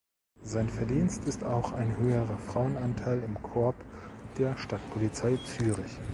[0.41, 3.85] Sein Verdienst ist auch ein höherer Frauenanteil im Korps
[4.39, 5.95] der Stadtpolizei Zürich.